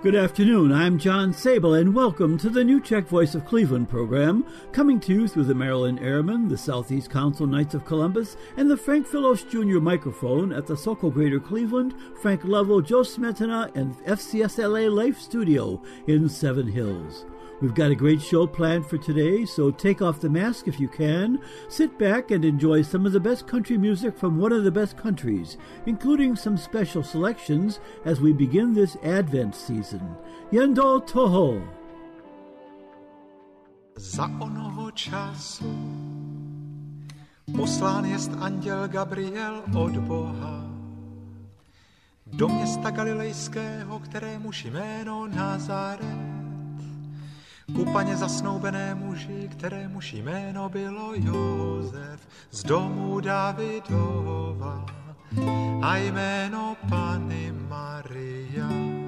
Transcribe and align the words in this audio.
Good 0.00 0.14
afternoon. 0.14 0.70
I'm 0.70 0.96
John 0.96 1.32
Sable, 1.32 1.74
and 1.74 1.92
welcome 1.92 2.38
to 2.38 2.48
the 2.48 2.62
new 2.62 2.80
Czech 2.80 3.08
Voice 3.08 3.34
of 3.34 3.44
Cleveland 3.44 3.88
program, 3.88 4.46
coming 4.70 5.00
to 5.00 5.12
you 5.12 5.26
through 5.26 5.46
the 5.46 5.56
Maryland 5.56 5.98
Airmen, 5.98 6.46
the 6.46 6.56
Southeast 6.56 7.10
Council 7.10 7.48
Knights 7.48 7.74
of 7.74 7.84
Columbus, 7.84 8.36
and 8.56 8.70
the 8.70 8.76
Frank 8.76 9.08
Phillips 9.08 9.42
Jr. 9.42 9.80
microphone 9.80 10.52
at 10.52 10.68
the 10.68 10.76
Sokol 10.76 11.10
Greater 11.10 11.40
Cleveland, 11.40 11.94
Frank 12.22 12.44
Level, 12.44 12.80
Joe 12.80 13.00
Smetana, 13.00 13.74
and 13.74 13.98
FCSLA 14.04 14.88
Life 14.88 15.18
Studio 15.18 15.82
in 16.06 16.28
Seven 16.28 16.68
Hills. 16.68 17.24
We've 17.60 17.74
got 17.74 17.90
a 17.90 17.96
great 17.96 18.22
show 18.22 18.46
planned 18.46 18.86
for 18.86 18.98
today, 18.98 19.44
so 19.44 19.72
take 19.72 20.00
off 20.00 20.20
the 20.20 20.30
mask 20.30 20.68
if 20.68 20.78
you 20.78 20.86
can. 20.86 21.40
Sit 21.68 21.98
back 21.98 22.30
and 22.30 22.44
enjoy 22.44 22.82
some 22.82 23.04
of 23.04 23.12
the 23.12 23.18
best 23.18 23.48
country 23.48 23.76
music 23.76 24.16
from 24.16 24.38
one 24.38 24.52
of 24.52 24.62
the 24.62 24.70
best 24.70 24.96
countries, 24.96 25.56
including 25.86 26.36
some 26.36 26.56
special 26.56 27.02
selections 27.02 27.80
as 28.04 28.20
we 28.20 28.32
begin 28.32 28.74
this 28.74 28.96
Advent 29.02 29.56
season. 29.56 30.16
Yendo 30.52 31.04
Toho. 31.04 31.60
Za 33.96 34.30
onoho 34.38 34.90
času 34.90 35.66
poslán 37.56 38.04
jest 38.04 38.30
anděl 38.38 38.88
Gabriel 38.88 39.62
od 39.74 39.96
Boha 39.96 40.64
do 42.26 42.48
města 42.48 42.90
galilejského, 42.90 43.98
kterémuž 43.98 44.64
jméno 44.64 45.26
Nazaret 45.26 46.37
ku 47.74 47.84
paně 47.84 48.16
zasnoubené 48.16 48.94
muži, 48.94 49.48
kterémuž 49.52 50.12
jméno 50.12 50.68
bylo 50.68 51.14
Jozef 51.14 52.20
z 52.50 52.62
domu 52.62 53.20
Davidova 53.20 54.86
a 55.82 55.96
jméno 55.96 56.76
Pany 56.88 57.52
Maria. 57.68 59.07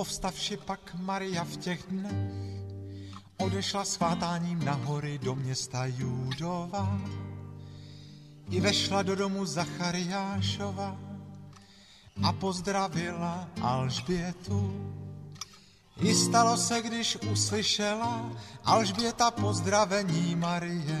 povstavši 0.00 0.56
pak 0.56 0.96
Maria 0.96 1.44
v 1.44 1.56
těch 1.56 1.84
dnech, 1.92 2.32
odešla 3.36 3.84
svátáním 3.84 4.64
na 4.64 4.72
hory 4.72 5.18
do 5.18 5.34
města 5.34 5.84
Judova. 5.86 7.00
I 8.50 8.60
vešla 8.60 9.02
do 9.02 9.16
domu 9.16 9.44
Zachariášova 9.44 10.96
a 12.22 12.32
pozdravila 12.32 13.48
Alžbětu. 13.60 14.72
I 16.00 16.14
stalo 16.14 16.56
se, 16.56 16.82
když 16.82 17.16
uslyšela 17.32 18.32
Alžběta 18.64 19.30
pozdravení 19.30 20.36
Marie. 20.36 21.00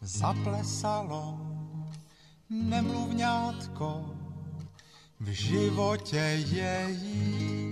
Zaplesalo 0.00 1.40
nemluvňátko 2.50 4.13
v 5.24 5.28
životě 5.28 6.44
je 6.52 6.86
jí. 6.88 7.63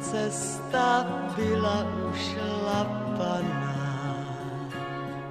cesta 0.00 1.06
byla 1.36 1.86
ušlapaná. 2.10 3.76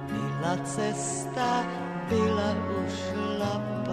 Byla 0.06 0.56
cesta 0.64 1.64
byla 2.08 2.54
ušlapaná. 2.86 3.85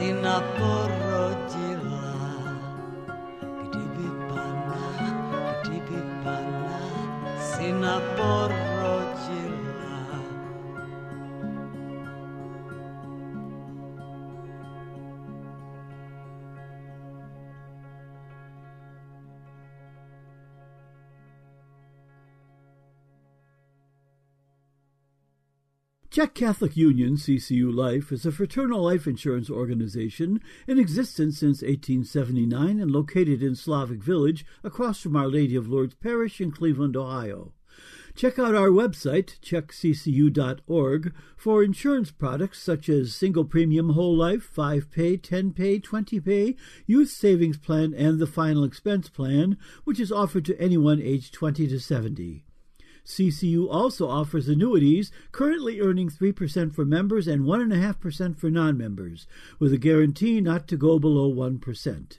sin 0.00 0.24
acorrer. 0.24 1.09
Czech 26.20 26.34
Catholic 26.34 26.76
Union 26.76 27.16
CCU 27.16 27.74
Life 27.74 28.12
is 28.12 28.26
a 28.26 28.30
fraternal 28.30 28.82
life 28.82 29.06
insurance 29.06 29.48
organization 29.48 30.42
in 30.68 30.78
existence 30.78 31.38
since 31.38 31.62
1879 31.62 32.78
and 32.78 32.90
located 32.90 33.42
in 33.42 33.54
Slavic 33.54 34.02
Village 34.02 34.44
across 34.62 35.00
from 35.00 35.16
Our 35.16 35.28
Lady 35.28 35.56
of 35.56 35.66
Lourdes 35.66 35.94
Parish 35.94 36.38
in 36.38 36.50
Cleveland, 36.50 36.94
Ohio. 36.94 37.54
Check 38.14 38.38
out 38.38 38.54
our 38.54 38.68
website, 38.68 39.40
czechccu.org, 39.40 41.14
for 41.38 41.64
insurance 41.64 42.10
products 42.10 42.60
such 42.60 42.90
as 42.90 43.14
single 43.14 43.46
premium 43.46 43.94
whole 43.94 44.14
life, 44.14 44.42
5 44.42 44.90
pay, 44.90 45.16
10 45.16 45.54
pay, 45.54 45.78
20 45.78 46.20
pay, 46.20 46.54
youth 46.86 47.08
savings 47.08 47.56
plan, 47.56 47.94
and 47.94 48.18
the 48.18 48.26
final 48.26 48.62
expense 48.62 49.08
plan, 49.08 49.56
which 49.84 49.98
is 49.98 50.12
offered 50.12 50.44
to 50.44 50.60
anyone 50.60 51.00
aged 51.00 51.32
20 51.32 51.66
to 51.68 51.80
70. 51.80 52.44
CCU 53.10 53.66
also 53.68 54.08
offers 54.08 54.48
annuities, 54.48 55.10
currently 55.32 55.80
earning 55.80 56.08
3% 56.08 56.72
for 56.72 56.84
members 56.84 57.26
and 57.26 57.42
1.5% 57.42 58.38
for 58.38 58.50
non 58.50 58.78
members, 58.78 59.26
with 59.58 59.72
a 59.72 59.78
guarantee 59.78 60.40
not 60.40 60.68
to 60.68 60.76
go 60.76 60.98
below 60.98 61.32
1%. 61.32 62.18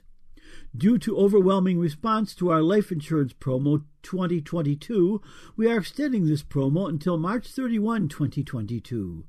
Due 0.76 0.98
to 0.98 1.16
overwhelming 1.16 1.78
response 1.78 2.34
to 2.34 2.50
our 2.50 2.62
life 2.62 2.92
insurance 2.92 3.32
promo 3.32 3.84
2022, 4.02 5.20
we 5.56 5.70
are 5.70 5.78
extending 5.78 6.26
this 6.26 6.42
promo 6.42 6.88
until 6.88 7.16
March 7.16 7.46
31, 7.48 8.08
2022. 8.08 9.24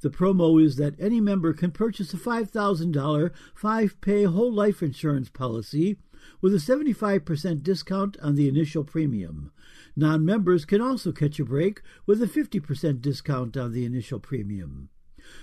The 0.00 0.10
promo 0.10 0.62
is 0.62 0.76
that 0.76 0.94
any 1.00 1.20
member 1.20 1.52
can 1.52 1.72
purchase 1.72 2.14
a 2.14 2.16
$5,000 2.16 3.30
five 3.54 4.00
pay 4.00 4.24
whole 4.24 4.52
life 4.52 4.82
insurance 4.82 5.28
policy 5.28 5.96
with 6.40 6.54
a 6.54 6.58
75% 6.58 7.62
discount 7.62 8.16
on 8.22 8.34
the 8.34 8.48
initial 8.48 8.84
premium. 8.84 9.52
Non 9.98 10.24
members 10.24 10.64
can 10.64 10.80
also 10.80 11.10
catch 11.10 11.40
a 11.40 11.44
break 11.44 11.82
with 12.06 12.22
a 12.22 12.26
50% 12.26 13.00
discount 13.00 13.56
on 13.56 13.72
the 13.72 13.84
initial 13.84 14.20
premium. 14.20 14.90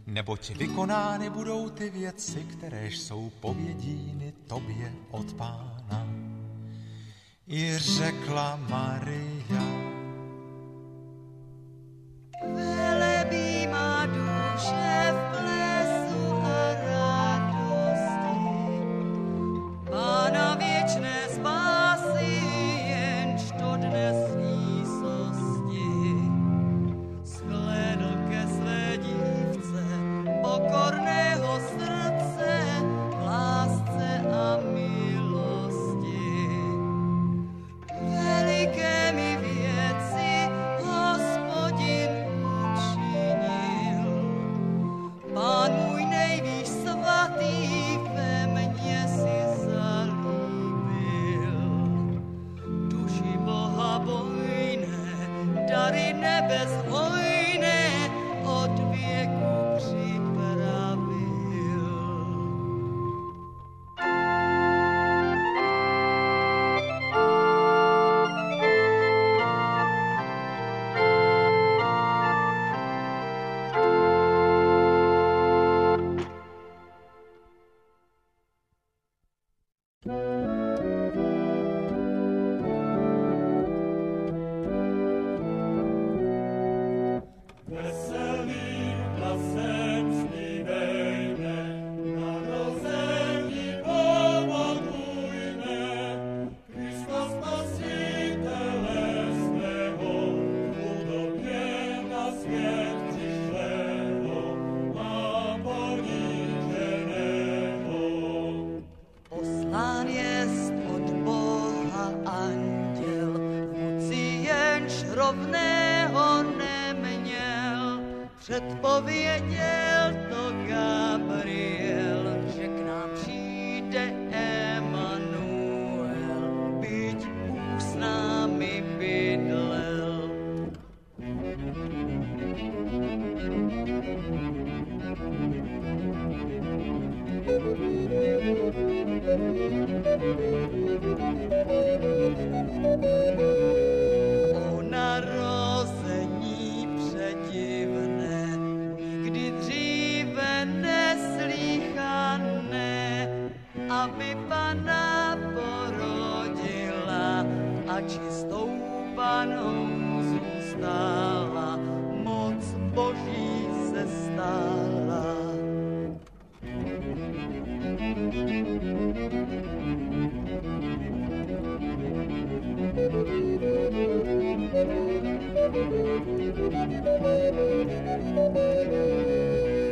neboť 0.08 0.50
vykonány 0.58 1.30
budou 1.30 1.70
ty 1.70 1.90
věci, 1.90 2.44
které 2.52 2.88
jsou 2.88 3.32
povědíny 3.40 4.34
tobě 4.48 4.94
od 5.12 5.34
pána. 5.34 6.08
I 7.48 7.78
řekla 7.78 8.56
Maria, 8.56 9.91
Velebí 12.42 13.68
má 13.68 14.06
duše 14.06 15.14
v 15.14 15.31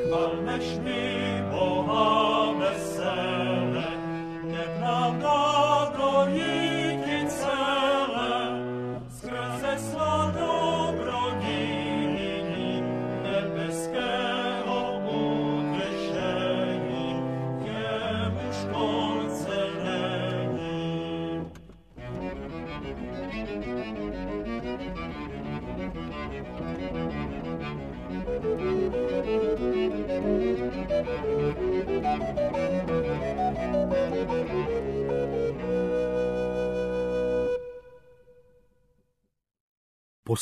Chvalme 0.10 1.49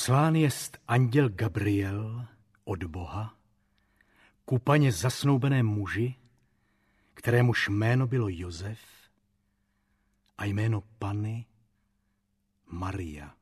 Poslán 0.07 0.35
jest 0.35 0.77
anděl 0.87 1.29
Gabriel 1.29 2.27
od 2.63 2.83
Boha 2.83 3.37
ku 4.45 4.59
paně 4.59 4.91
zasnoubené 4.91 5.63
muži, 5.63 6.15
kterémuž 7.13 7.67
jméno 7.67 8.07
bylo 8.07 8.27
Josef 8.29 8.79
a 10.37 10.45
jméno 10.45 10.81
Pany 10.81 11.45
Maria. 12.65 13.35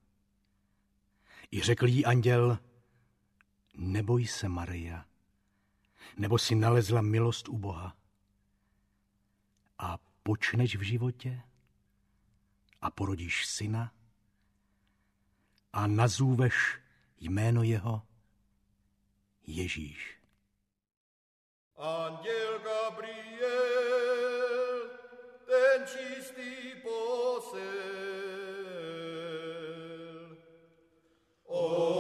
I 1.52 1.62
řekl 1.62 1.88
jí 1.88 2.06
anděl, 2.06 2.60
neboj 3.76 4.28
se, 4.28 4.50
Maria, 4.50 5.06
nebo 6.18 6.38
si 6.38 6.56
nalezla 6.56 7.02
milost 7.02 7.50
u 7.50 7.58
Boha. 7.58 7.98
A 9.80 9.98
počneš 10.24 10.76
v 10.76 10.82
životě 10.82 11.42
a 12.82 12.92
porodíš 12.92 13.46
syna 13.46 13.92
a 15.76 15.88
nazůveš 15.88 16.80
jméno 17.20 17.64
jeho 17.64 18.02
Ježíš. 19.48 20.18
Anděl 21.78 22.60
Gabriel, 22.60 24.10
ten 25.46 25.88
čistý 25.88 26.82
posel, 26.84 27.66
od 31.46 31.95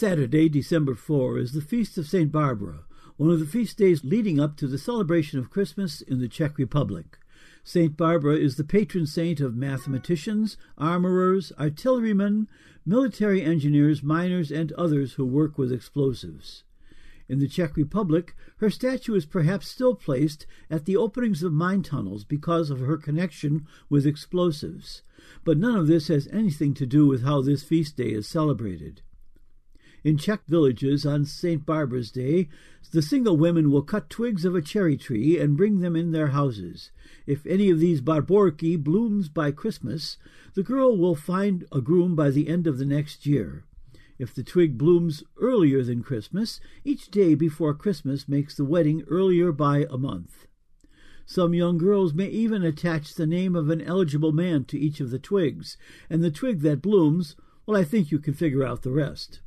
Saturday, 0.00 0.48
December 0.48 0.94
4, 0.94 1.36
is 1.36 1.52
the 1.52 1.60
Feast 1.60 1.98
of 1.98 2.06
St. 2.08 2.32
Barbara, 2.32 2.84
one 3.18 3.28
of 3.28 3.38
the 3.38 3.44
feast 3.44 3.76
days 3.76 4.02
leading 4.02 4.40
up 4.40 4.56
to 4.56 4.66
the 4.66 4.78
celebration 4.78 5.38
of 5.38 5.50
Christmas 5.50 6.00
in 6.00 6.20
the 6.20 6.26
Czech 6.26 6.56
Republic. 6.56 7.18
St. 7.62 7.98
Barbara 7.98 8.36
is 8.36 8.56
the 8.56 8.64
patron 8.64 9.04
saint 9.04 9.40
of 9.40 9.54
mathematicians, 9.54 10.56
armorers, 10.78 11.52
artillerymen, 11.60 12.48
military 12.86 13.42
engineers, 13.42 14.02
miners, 14.02 14.50
and 14.50 14.72
others 14.72 15.12
who 15.12 15.26
work 15.26 15.58
with 15.58 15.70
explosives. 15.70 16.64
In 17.28 17.38
the 17.38 17.46
Czech 17.46 17.76
Republic, 17.76 18.34
her 18.56 18.70
statue 18.70 19.14
is 19.14 19.26
perhaps 19.26 19.68
still 19.68 19.94
placed 19.94 20.46
at 20.70 20.86
the 20.86 20.96
openings 20.96 21.42
of 21.42 21.52
mine 21.52 21.82
tunnels 21.82 22.24
because 22.24 22.70
of 22.70 22.80
her 22.80 22.96
connection 22.96 23.66
with 23.90 24.06
explosives. 24.06 25.02
But 25.44 25.58
none 25.58 25.76
of 25.76 25.88
this 25.88 26.08
has 26.08 26.26
anything 26.32 26.72
to 26.72 26.86
do 26.86 27.06
with 27.06 27.22
how 27.22 27.42
this 27.42 27.62
feast 27.62 27.98
day 27.98 28.12
is 28.12 28.26
celebrated. 28.26 29.02
In 30.02 30.16
Czech 30.16 30.46
villages 30.46 31.04
on 31.04 31.26
St. 31.26 31.66
Barbara's 31.66 32.10
Day, 32.10 32.48
the 32.90 33.02
single 33.02 33.36
women 33.36 33.70
will 33.70 33.82
cut 33.82 34.08
twigs 34.08 34.46
of 34.46 34.54
a 34.54 34.62
cherry 34.62 34.96
tree 34.96 35.38
and 35.38 35.58
bring 35.58 35.80
them 35.80 35.94
in 35.94 36.12
their 36.12 36.28
houses. 36.28 36.90
If 37.26 37.44
any 37.44 37.68
of 37.68 37.80
these 37.80 38.00
barborky 38.00 38.82
blooms 38.82 39.28
by 39.28 39.50
Christmas, 39.50 40.16
the 40.54 40.62
girl 40.62 40.96
will 40.96 41.14
find 41.14 41.66
a 41.70 41.82
groom 41.82 42.16
by 42.16 42.30
the 42.30 42.48
end 42.48 42.66
of 42.66 42.78
the 42.78 42.86
next 42.86 43.26
year. 43.26 43.64
If 44.18 44.34
the 44.34 44.42
twig 44.42 44.78
blooms 44.78 45.22
earlier 45.38 45.82
than 45.82 46.02
Christmas, 46.02 46.60
each 46.82 47.10
day 47.10 47.34
before 47.34 47.74
Christmas 47.74 48.26
makes 48.26 48.54
the 48.54 48.64
wedding 48.64 49.02
earlier 49.06 49.52
by 49.52 49.86
a 49.90 49.98
month. 49.98 50.46
Some 51.26 51.52
young 51.52 51.76
girls 51.76 52.14
may 52.14 52.28
even 52.28 52.62
attach 52.62 53.14
the 53.14 53.26
name 53.26 53.54
of 53.54 53.68
an 53.68 53.82
eligible 53.82 54.32
man 54.32 54.64
to 54.64 54.78
each 54.78 55.00
of 55.00 55.10
the 55.10 55.18
twigs, 55.18 55.76
and 56.08 56.24
the 56.24 56.30
twig 56.30 56.60
that 56.60 56.80
blooms, 56.82 57.36
well, 57.66 57.76
I 57.78 57.84
think 57.84 58.10
you 58.10 58.18
can 58.18 58.32
figure 58.34 58.64
out 58.64 58.82
the 58.82 58.90
rest. 58.90 59.40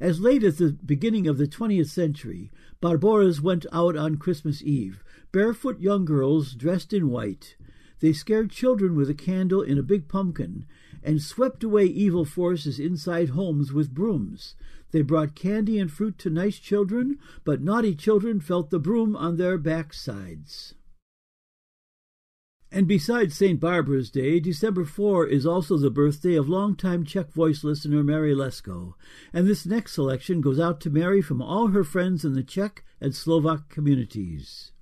As 0.00 0.20
late 0.20 0.44
as 0.44 0.58
the 0.58 0.72
beginning 0.84 1.26
of 1.26 1.38
the 1.38 1.48
20th 1.48 1.88
century, 1.88 2.52
Barboras 2.80 3.40
went 3.40 3.66
out 3.72 3.96
on 3.96 4.16
Christmas 4.16 4.62
Eve, 4.62 5.02
barefoot 5.32 5.80
young 5.80 6.04
girls 6.04 6.54
dressed 6.54 6.92
in 6.92 7.10
white. 7.10 7.56
They 7.98 8.12
scared 8.12 8.50
children 8.50 8.94
with 8.94 9.10
a 9.10 9.14
candle 9.14 9.60
in 9.60 9.76
a 9.76 9.82
big 9.82 10.06
pumpkin 10.06 10.66
and 11.02 11.20
swept 11.20 11.64
away 11.64 11.86
evil 11.86 12.24
forces 12.24 12.78
inside 12.78 13.30
homes 13.30 13.72
with 13.72 13.94
brooms. 13.94 14.54
They 14.92 15.02
brought 15.02 15.34
candy 15.34 15.80
and 15.80 15.90
fruit 15.90 16.16
to 16.18 16.30
nice 16.30 16.60
children, 16.60 17.18
but 17.44 17.60
naughty 17.60 17.96
children 17.96 18.40
felt 18.40 18.70
the 18.70 18.78
broom 18.78 19.16
on 19.16 19.36
their 19.36 19.58
backsides. 19.58 20.74
And 22.70 22.86
besides 22.86 23.34
St. 23.34 23.58
Barbara's 23.58 24.10
Day, 24.10 24.40
December 24.40 24.84
4 24.84 25.26
is 25.26 25.46
also 25.46 25.78
the 25.78 25.90
birthday 25.90 26.34
of 26.34 26.50
longtime 26.50 27.04
Czech 27.04 27.32
voice 27.32 27.64
listener 27.64 28.02
Mary 28.02 28.34
Lesko. 28.34 28.92
And 29.32 29.46
this 29.46 29.64
next 29.64 29.94
selection 29.94 30.42
goes 30.42 30.60
out 30.60 30.80
to 30.82 30.90
Mary 30.90 31.22
from 31.22 31.40
all 31.40 31.68
her 31.68 31.84
friends 31.84 32.26
in 32.26 32.34
the 32.34 32.42
Czech 32.42 32.84
and 33.00 33.14
Slovak 33.14 33.70
communities. 33.70 34.72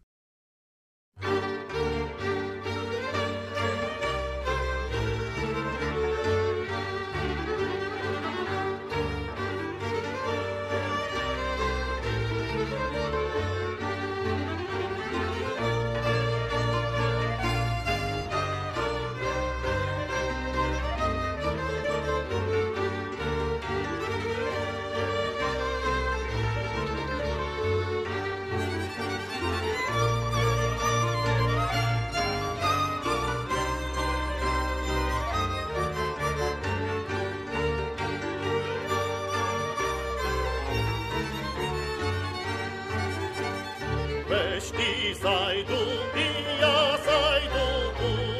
Sai 45.26 45.64
du, 45.68 45.78
ia, 46.14 46.74
sai 47.04 47.46
du, 47.54 47.66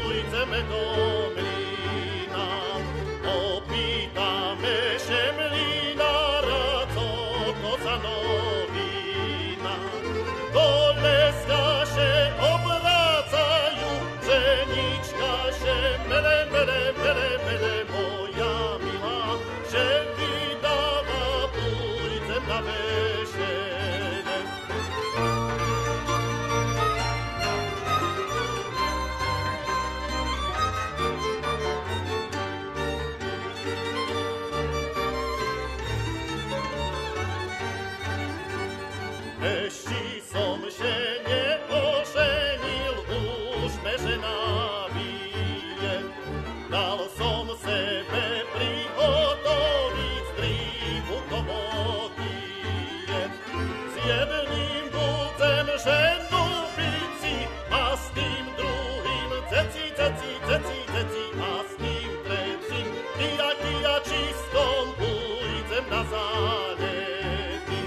uite-me 0.06 0.60
doi, 0.70 0.95
na 65.96 66.04
zálety. 66.12 67.80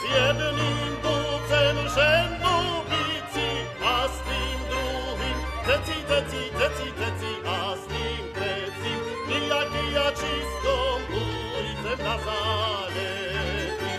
S 0.00 0.02
jedným 0.08 0.92
bucem 1.04 1.76
šendubici 1.92 3.48
a 3.84 4.08
s 4.08 4.16
tím 4.24 4.58
druhým 4.72 5.38
ceci, 5.68 5.96
ceci, 6.08 6.42
ceci, 6.56 6.88
ceci 6.96 7.32
a 7.44 7.76
s 7.76 7.84
tím 7.92 8.24
trecím 8.32 9.00
nijaký 9.28 9.86
a 9.92 10.08
čistom 10.16 10.98
ulicem 11.12 11.98
na 12.00 12.16
zálety. 12.24 13.92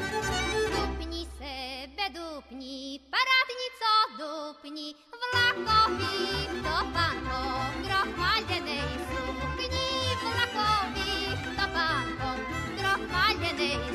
Dupni 0.73 1.21
sebe, 1.37 2.05
dupni, 2.17 2.97
parádnico, 3.13 3.93
dupni, 4.17 4.87
vlakový, 5.13 6.49
to 6.65 6.77
pan 6.93 7.17
Hogrov 7.29 8.09
Days. 13.57 13.94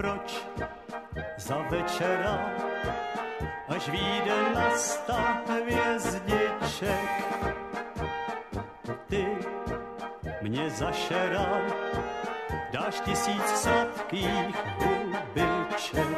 Proč 0.00 0.46
za 1.36 1.56
večera 1.68 2.40
až 3.68 3.88
vyjde 3.88 4.54
na 4.54 4.70
sta 4.70 5.42
hvězdiček. 5.48 7.10
Ty 9.08 9.26
mě 10.42 10.70
zašeral, 10.70 11.60
dáš 12.72 13.00
tisíc 13.00 13.44
sladkých 13.44 14.56
hubiček. 14.78 16.09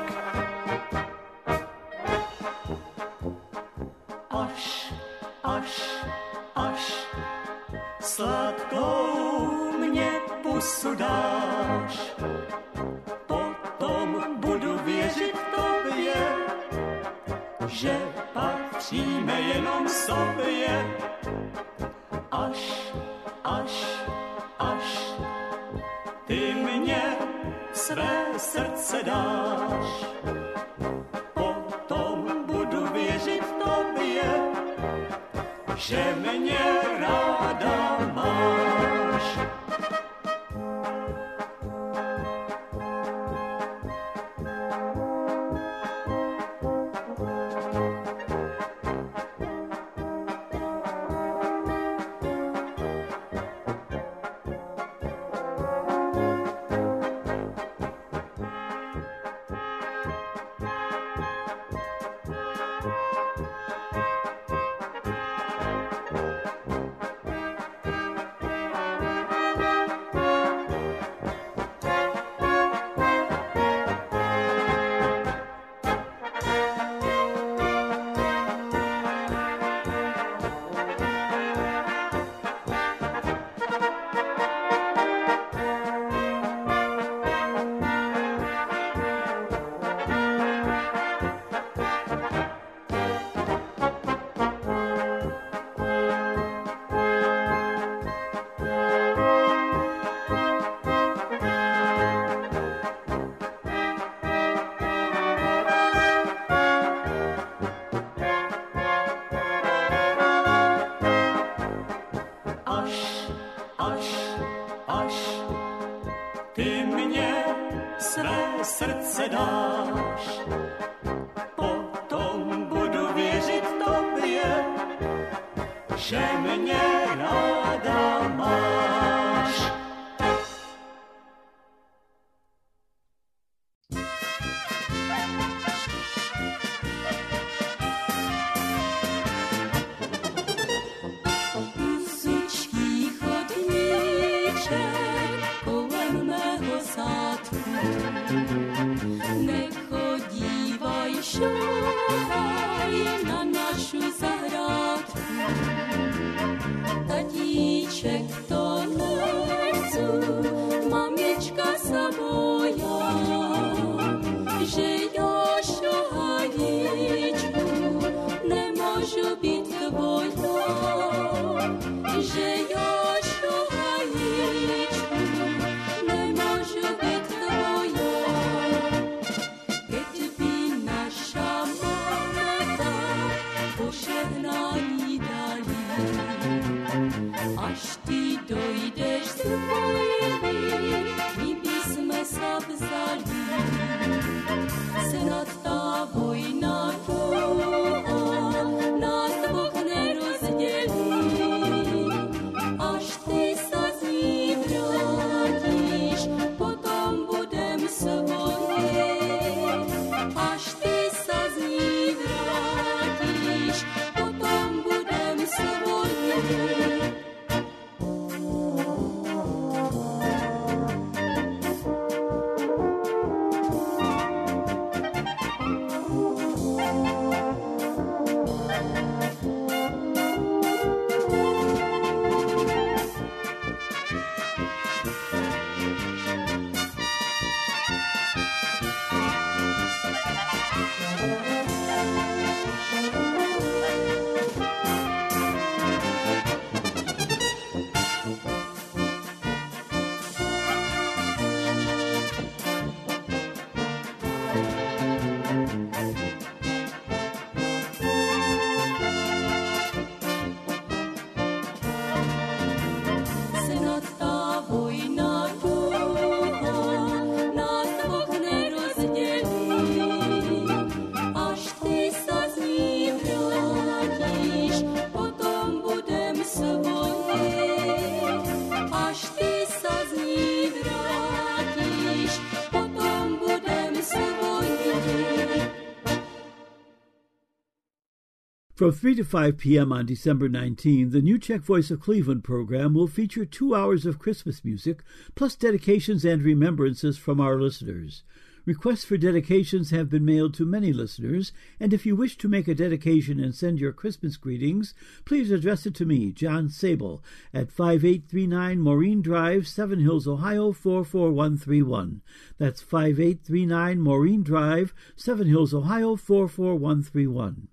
From 288.82 288.90
3 288.90 289.14
to 289.14 289.24
5 289.24 289.58
p.m. 289.58 289.92
on 289.92 290.06
December 290.06 290.48
19, 290.48 291.10
the 291.10 291.22
New 291.22 291.38
Czech 291.38 291.60
Voice 291.60 291.92
of 291.92 292.00
Cleveland 292.00 292.42
program 292.42 292.94
will 292.94 293.06
feature 293.06 293.44
two 293.44 293.76
hours 293.76 294.04
of 294.04 294.18
Christmas 294.18 294.64
music, 294.64 295.04
plus 295.36 295.54
dedications 295.54 296.24
and 296.24 296.42
remembrances 296.42 297.16
from 297.16 297.40
our 297.40 297.60
listeners. 297.60 298.24
Requests 298.64 299.04
for 299.04 299.16
dedications 299.16 299.92
have 299.92 300.10
been 300.10 300.24
mailed 300.24 300.54
to 300.54 300.66
many 300.66 300.92
listeners, 300.92 301.52
and 301.78 301.94
if 301.94 302.04
you 302.04 302.16
wish 302.16 302.36
to 302.38 302.48
make 302.48 302.66
a 302.66 302.74
dedication 302.74 303.38
and 303.38 303.54
send 303.54 303.78
your 303.78 303.92
Christmas 303.92 304.36
greetings, 304.36 304.94
please 305.24 305.52
address 305.52 305.86
it 305.86 305.94
to 305.94 306.04
me, 306.04 306.32
John 306.32 306.68
Sable, 306.68 307.22
at 307.54 307.70
5839 307.70 308.80
Maureen 308.80 309.22
Drive, 309.22 309.68
Seven 309.68 310.00
Hills, 310.00 310.26
Ohio 310.26 310.72
44131. 310.72 312.20
That's 312.58 312.82
5839 312.82 314.00
Maureen 314.00 314.42
Drive, 314.42 314.92
Seven 315.14 315.46
Hills, 315.46 315.72
Ohio 315.72 316.16
44131. 316.16 317.68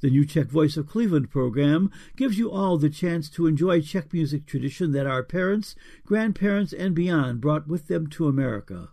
The 0.00 0.10
New 0.10 0.24
Czech 0.24 0.48
Voice 0.48 0.76
of 0.76 0.86
Cleveland 0.86 1.30
program 1.30 1.90
gives 2.16 2.38
you 2.38 2.50
all 2.50 2.78
the 2.78 2.90
chance 2.90 3.28
to 3.30 3.46
enjoy 3.46 3.80
Czech 3.80 4.12
music 4.12 4.46
tradition 4.46 4.92
that 4.92 5.06
our 5.06 5.22
parents, 5.22 5.74
grandparents, 6.04 6.72
and 6.72 6.94
beyond 6.94 7.40
brought 7.40 7.66
with 7.68 7.88
them 7.88 8.06
to 8.08 8.28
America. 8.28 8.90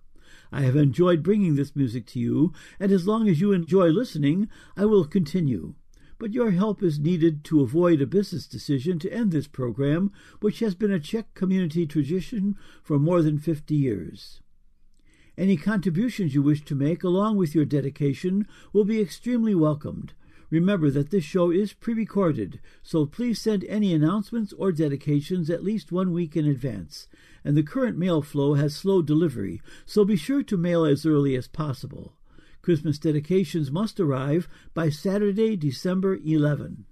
I 0.51 0.61
have 0.61 0.75
enjoyed 0.75 1.23
bringing 1.23 1.55
this 1.55 1.75
music 1.75 2.05
to 2.07 2.19
you, 2.19 2.53
and 2.79 2.91
as 2.91 3.07
long 3.07 3.27
as 3.27 3.41
you 3.41 3.51
enjoy 3.51 3.89
listening, 3.89 4.47
I 4.77 4.85
will 4.85 5.05
continue. 5.05 5.75
But 6.17 6.33
your 6.33 6.51
help 6.51 6.81
is 6.81 6.97
needed 6.97 7.43
to 7.45 7.61
avoid 7.61 8.01
a 8.01 8.07
business 8.07 8.47
decision 8.47 8.99
to 8.99 9.11
end 9.11 9.31
this 9.31 9.47
program, 9.47 10.11
which 10.39 10.59
has 10.59 10.73
been 10.73 10.91
a 10.91 10.99
Czech 10.99 11.33
community 11.33 11.85
tradition 11.85 12.55
for 12.83 12.97
more 12.97 13.21
than 13.21 13.37
50 13.37 13.75
years. 13.75 14.41
Any 15.37 15.57
contributions 15.57 16.33
you 16.33 16.41
wish 16.41 16.63
to 16.63 16.75
make, 16.75 17.03
along 17.03 17.35
with 17.35 17.53
your 17.53 17.65
dedication, 17.65 18.47
will 18.71 18.85
be 18.85 19.01
extremely 19.01 19.53
welcomed. 19.53 20.13
Remember 20.49 20.91
that 20.91 21.09
this 21.09 21.23
show 21.23 21.51
is 21.51 21.73
pre 21.73 21.93
recorded, 21.93 22.59
so 22.83 23.05
please 23.05 23.41
send 23.41 23.63
any 23.65 23.93
announcements 23.93 24.53
or 24.53 24.71
dedications 24.71 25.49
at 25.49 25.63
least 25.63 25.91
one 25.91 26.11
week 26.11 26.35
in 26.37 26.45
advance. 26.45 27.07
And 27.43 27.57
the 27.57 27.63
current 27.63 27.97
mail 27.97 28.21
flow 28.21 28.53
has 28.53 28.75
slow 28.75 29.01
delivery, 29.01 29.61
so 29.85 30.05
be 30.05 30.15
sure 30.15 30.43
to 30.43 30.57
mail 30.57 30.85
as 30.85 31.05
early 31.05 31.35
as 31.35 31.47
possible. 31.47 32.13
Christmas 32.61 32.97
dedications 32.97 33.71
must 33.71 33.99
arrive 33.99 34.47
by 34.73 34.89
Saturday, 34.89 35.55
December 35.55 36.15
11. 36.15 36.85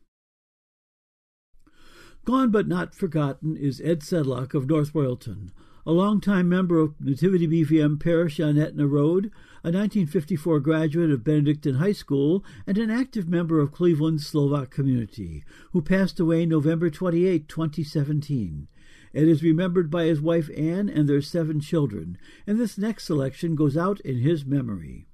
Gone 2.25 2.51
but 2.51 2.67
not 2.67 2.95
forgotten 2.95 3.57
is 3.57 3.81
Ed 3.81 4.01
Sedlock 4.01 4.53
of 4.53 4.69
North 4.69 4.93
Royalton, 4.93 5.51
a 5.85 5.91
longtime 5.91 6.47
member 6.47 6.79
of 6.79 6.95
Nativity 6.99 7.45
BVM 7.47 8.01
Parish 8.01 8.39
on 8.39 8.57
Aetna 8.57 8.87
Road, 8.87 9.25
a 9.63 9.67
1954 9.67 10.61
graduate 10.61 11.11
of 11.11 11.25
Benedictine 11.25 11.75
High 11.75 11.91
School, 11.91 12.43
and 12.65 12.77
an 12.77 12.89
active 12.89 13.27
member 13.27 13.59
of 13.59 13.73
Cleveland's 13.73 14.25
Slovak 14.25 14.69
community, 14.69 15.43
who 15.71 15.81
passed 15.81 16.21
away 16.21 16.45
November 16.45 16.89
28, 16.89 17.49
2017. 17.49 18.67
Ed 19.13 19.27
is 19.27 19.43
remembered 19.43 19.91
by 19.91 20.05
his 20.05 20.21
wife 20.21 20.49
Anne 20.57 20.87
and 20.87 21.07
their 21.07 21.21
seven 21.21 21.59
children, 21.59 22.17
and 22.47 22.57
this 22.59 22.77
next 22.77 23.03
selection 23.03 23.55
goes 23.55 23.75
out 23.75 23.99
in 24.01 24.19
his 24.19 24.45
memory. 24.45 25.07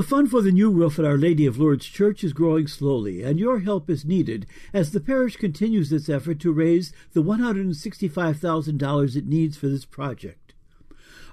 The 0.00 0.06
fund 0.06 0.30
for 0.30 0.40
the 0.40 0.50
new 0.50 0.70
roof 0.70 0.98
at 0.98 1.04
Our 1.04 1.18
Lady 1.18 1.44
of 1.44 1.58
Lourdes 1.58 1.84
Church 1.84 2.24
is 2.24 2.32
growing 2.32 2.66
slowly, 2.66 3.22
and 3.22 3.38
your 3.38 3.58
help 3.58 3.90
is 3.90 4.02
needed 4.02 4.46
as 4.72 4.92
the 4.92 4.98
parish 4.98 5.36
continues 5.36 5.92
its 5.92 6.08
effort 6.08 6.40
to 6.40 6.52
raise 6.52 6.94
the 7.12 7.22
$165,000 7.22 9.16
it 9.16 9.26
needs 9.26 9.58
for 9.58 9.68
this 9.68 9.84
project. 9.84 10.54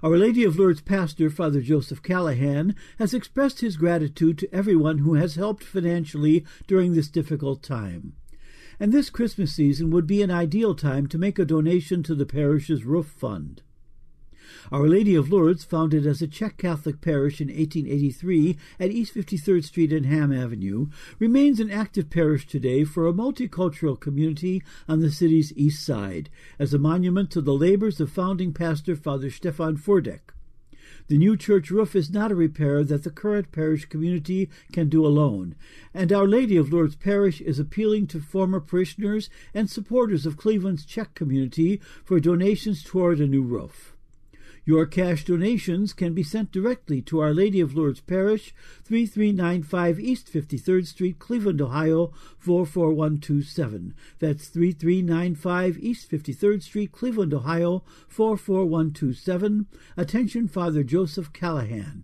Our 0.04 0.18
Lady 0.18 0.44
of 0.44 0.60
Lourdes 0.60 0.82
pastor, 0.82 1.30
Father 1.30 1.62
Joseph 1.62 2.04
Callahan, 2.04 2.76
has 3.00 3.14
expressed 3.14 3.62
his 3.62 3.78
gratitude 3.78 4.38
to 4.40 4.54
everyone 4.54 4.98
who 4.98 5.14
has 5.14 5.36
helped 5.36 5.64
financially 5.64 6.44
during 6.68 6.94
this 6.94 7.08
difficult 7.08 7.64
time. 7.64 8.18
And 8.82 8.92
this 8.92 9.10
Christmas 9.10 9.54
season 9.54 9.92
would 9.92 10.08
be 10.08 10.22
an 10.22 10.30
ideal 10.30 10.76
time 10.76 11.08
to 11.08 11.18
make 11.18 11.40
a 11.40 11.46
donation 11.46 12.04
to 12.04 12.14
the 12.14 12.26
parish's 12.26 12.84
roof 12.84 13.08
fund. 13.08 13.62
Our 14.72 14.88
Lady 14.88 15.16
of 15.16 15.32
Lourdes, 15.32 15.64
founded 15.64 16.06
as 16.06 16.22
a 16.22 16.28
Czech 16.28 16.58
Catholic 16.58 17.02
parish 17.02 17.42
in 17.42 17.48
1883 17.48 18.58
at 18.80 18.92
East 18.92 19.16
53rd 19.16 19.64
Street 19.64 19.94
and 19.94 20.06
Hamm 20.06 20.32
Avenue, 20.32 20.88
remains 21.20 21.60
an 21.60 21.72
active 21.72 22.10
parish 22.10 22.48
today 22.48 22.84
for 22.84 23.08
a 23.08 23.14
multicultural 23.14 24.00
community 24.00 24.62
on 24.88 25.00
the 25.00 25.12
city's 25.12 25.54
east 25.56 25.86
side, 25.86 26.30
as 26.60 26.74
a 26.74 26.80
monument 26.80 27.32
to 27.32 27.42
the 27.42 27.54
labors 27.54 28.00
of 28.00 28.12
founding 28.12 28.54
pastor 28.54 28.96
Father 28.96 29.30
Stefan 29.30 29.78
Furdek. 29.78 30.34
The 31.08 31.18
new 31.18 31.38
church 31.38 31.72
roof 31.72 31.96
is 31.96 32.12
not 32.12 32.32
a 32.32 32.36
repair 32.36 32.84
that 32.84 33.04
the 33.04 33.10
current 33.10 33.52
parish 33.52 33.86
community 33.86 34.50
can 34.74 34.90
do 34.90 35.06
alone, 35.06 35.56
and 35.94 36.12
Our 36.12 36.28
Lady 36.28 36.58
of 36.58 36.74
Lourdes 36.74 36.96
Parish 36.96 37.40
is 37.40 37.60
appealing 37.60 38.08
to 38.08 38.20
former 38.20 38.60
parishioners 38.60 39.30
and 39.54 39.70
supporters 39.70 40.26
of 40.26 40.36
Cleveland's 40.36 40.86
Czech 40.86 41.14
community 41.14 41.80
for 42.04 42.20
donations 42.20 42.84
toward 42.84 43.22
a 43.22 43.28
new 43.28 43.42
roof. 43.42 43.97
Your 44.68 44.86
cash 44.86 45.24
donations 45.24 45.94
can 45.94 46.14
be 46.14 46.24
sent 46.24 46.52
directly 46.52 47.02
to 47.04 47.22
Our 47.22 47.34
Lady 47.34 47.62
of 47.62 47.74
Lourdes 47.74 48.02
Parish, 48.02 48.54
3395 48.84 49.98
East 49.98 50.30
53rd 50.30 50.86
Street, 50.88 51.20
Cleveland, 51.20 51.62
Ohio 51.62 52.12
44127. 52.40 53.94
That's 54.20 54.50
3395 54.50 55.78
East 55.78 56.12
53rd 56.12 56.62
Street, 56.62 56.92
Cleveland, 56.92 57.34
Ohio 57.34 57.86
44127. 58.10 59.68
Attention 59.96 60.50
Father 60.50 60.84
Joseph 60.84 61.32
Callahan. 61.32 62.04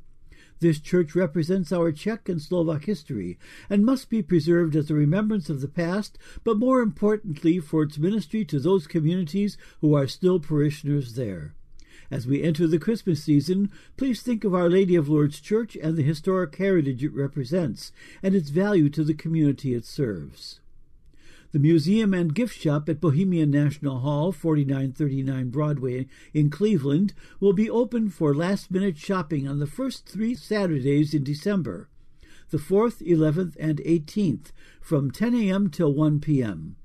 This 0.61 0.79
church 0.79 1.15
represents 1.15 1.73
our 1.73 1.91
Czech 1.91 2.29
and 2.29 2.41
Slovak 2.41 2.85
history 2.85 3.37
and 3.69 3.83
must 3.83 4.09
be 4.09 4.21
preserved 4.21 4.77
as 4.77 4.89
a 4.89 4.93
remembrance 4.93 5.49
of 5.49 5.59
the 5.59 5.67
past, 5.67 6.17
but 6.45 6.57
more 6.57 6.79
importantly 6.79 7.59
for 7.59 7.83
its 7.83 7.97
ministry 7.97 8.45
to 8.45 8.57
those 8.57 8.87
communities 8.87 9.57
who 9.81 9.93
are 9.93 10.07
still 10.07 10.39
parishioners 10.39 11.15
there. 11.15 11.55
As 12.11 12.27
we 12.27 12.43
enter 12.43 12.67
the 12.67 12.79
Christmas 12.79 13.23
season, 13.23 13.71
please 13.97 14.21
think 14.21 14.43
of 14.43 14.53
Our 14.53 14.69
Lady 14.69 14.95
of 14.95 15.09
Lourdes 15.09 15.39
Church 15.39 15.75
and 15.75 15.97
the 15.97 16.03
historic 16.03 16.55
heritage 16.55 17.03
it 17.03 17.13
represents 17.13 17.91
and 18.21 18.35
its 18.35 18.49
value 18.49 18.89
to 18.89 19.03
the 19.03 19.13
community 19.13 19.73
it 19.73 19.85
serves. 19.85 20.59
The 21.51 21.59
museum 21.59 22.15
and 22.15 22.33
gift 22.33 22.59
shop 22.59 22.89
at 22.89 22.99
Bohemian 22.99 23.51
National 23.51 23.99
Hall, 23.99 24.31
4939 24.31 25.49
Broadway 25.49 26.07
in 26.33 26.49
Cleveland, 26.49 27.13
will 27.39 27.53
be 27.53 27.69
open 27.69 28.09
for 28.09 28.33
last 28.33 28.71
minute 28.71 28.97
shopping 28.97 29.47
on 29.47 29.59
the 29.59 29.67
first 29.67 30.07
three 30.07 30.33
Saturdays 30.33 31.13
in 31.13 31.23
December 31.23 31.89
the 32.49 32.59
4th, 32.59 33.01
11th, 33.01 33.55
and 33.59 33.79
18th, 33.79 34.51
from 34.79 35.09
10 35.09 35.33
a.m. 35.33 35.71
till 35.71 35.91
1 35.91 36.19
p.m. 36.19 36.75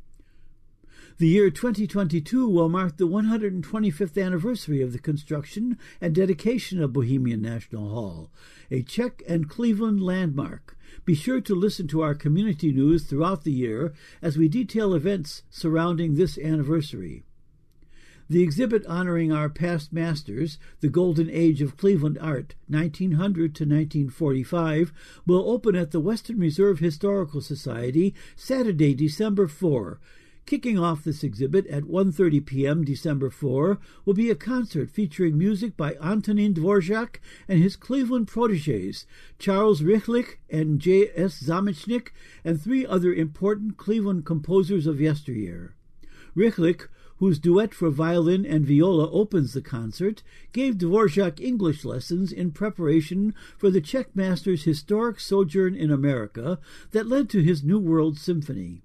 The 1.19 1.27
year 1.27 1.51
2022 1.51 2.49
will 2.49 2.69
mark 2.69 2.97
the 2.97 3.09
125th 3.09 4.25
anniversary 4.25 4.81
of 4.83 4.93
the 4.93 5.01
construction 5.01 5.77
and 6.01 6.14
dedication 6.14 6.81
of 6.81 6.93
Bohemian 6.93 7.43
National 7.43 7.89
Hall, 7.89 8.31
a 8.71 8.85
Czech 8.85 9.25
and 9.27 9.49
Cleveland 9.49 10.01
landmark. 10.01 10.79
Be 11.05 11.16
sure 11.16 11.41
to 11.41 11.57
listen 11.57 11.89
to 11.89 12.03
our 12.03 12.14
community 12.14 12.71
news 12.71 13.03
throughout 13.03 13.43
the 13.43 13.51
year 13.51 13.93
as 14.23 14.39
we 14.39 14.47
detail 14.47 14.95
events 14.95 15.43
surrounding 15.51 16.14
this 16.14 16.39
anniversary. 16.39 17.25
The 18.31 18.45
exhibit 18.45 18.87
honoring 18.87 19.33
our 19.33 19.49
past 19.49 19.93
masters, 19.93 20.57
the 20.79 20.89
Golden 20.89 21.29
Age 21.29 21.61
of 21.62 21.77
Cleveland 21.77 22.19
Art, 22.21 22.55
1900 22.69 23.57
to 23.57 23.64
1945, 23.64 24.93
will 25.27 25.51
open 25.51 25.75
at 25.75 25.91
the 25.91 25.99
Western 25.99 26.39
Reserve 26.39 26.79
Historical 26.79 27.41
Society 27.41 28.14
Saturday, 28.37 28.95
December 28.95 29.49
4. 29.49 29.99
Kicking 30.49 30.78
off 30.78 31.05
this 31.05 31.22
exhibit 31.22 31.66
at 31.66 31.82
1:30 31.82 32.46
p.m. 32.46 32.82
December 32.82 33.28
4 33.28 33.78
will 34.07 34.14
be 34.14 34.30
a 34.30 34.34
concert 34.34 34.88
featuring 34.88 35.36
music 35.36 35.76
by 35.76 35.94
Antonin 36.01 36.55
Dvorak 36.55 37.16
and 37.46 37.62
his 37.62 37.76
Cleveland 37.76 38.28
protégés, 38.28 39.05
Charles 39.38 39.82
Rychlik 39.82 40.38
and 40.49 40.80
J.S. 40.80 41.42
Zamecnik, 41.42 42.12
and 42.46 42.59
three 42.59 42.86
other 42.86 43.12
important 43.12 43.76
Cleveland 43.76 44.24
composers 44.24 44.86
of 44.86 45.03
yesteryear. 45.03 45.74
Rychlik, 46.34 46.88
whose 47.18 47.38
duet 47.38 47.74
for 47.74 47.90
violin 47.90 48.46
and 48.46 48.64
viola 48.64 49.11
opens 49.11 49.53
the 49.53 49.61
concert, 49.61 50.22
gave 50.53 50.78
Dvorak 50.78 51.42
English 51.42 51.84
lessons 51.84 52.32
in 52.32 52.53
preparation 52.53 53.34
for 53.59 53.68
the 53.68 53.82
Czech 53.82 54.16
master's 54.16 54.64
historic 54.64 55.20
sojourn 55.20 55.74
in 55.74 55.90
America 55.90 56.59
that 56.92 57.07
led 57.07 57.28
to 57.28 57.42
his 57.42 57.62
New 57.62 57.78
World 57.78 58.16
Symphony. 58.16 58.80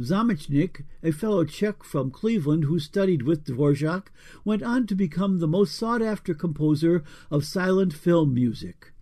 Zamecnik, 0.00 0.84
a 1.02 1.12
fellow 1.12 1.44
Czech 1.44 1.84
from 1.84 2.10
Cleveland 2.10 2.64
who 2.64 2.78
studied 2.78 3.20
with 3.22 3.44
Dvorak, 3.44 4.06
went 4.44 4.62
on 4.62 4.86
to 4.86 4.94
become 4.94 5.38
the 5.38 5.46
most 5.46 5.74
sought 5.74 6.00
after 6.00 6.32
composer 6.32 7.04
of 7.30 7.44
silent 7.44 7.92
film 7.92 8.32
music. 8.32 8.94